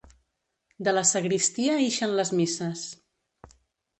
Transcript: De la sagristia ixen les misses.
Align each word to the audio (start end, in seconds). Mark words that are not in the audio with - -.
De 0.87 0.93
la 0.97 1.01
sagristia 1.09 1.75
ixen 1.89 2.17
les 2.21 2.31
misses. 2.39 2.87